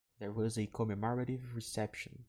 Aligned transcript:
There 0.17 0.31
was 0.31 0.57
a 0.57 0.65
commemorative 0.65 1.53
reception. 1.55 2.17